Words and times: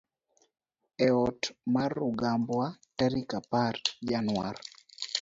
e 1.07 1.07
ot 1.25 1.41
mar 1.73 1.89
Rugambwa 2.01 2.65
tarik 2.97 3.29
apar 3.39 3.75
januar 4.09 4.55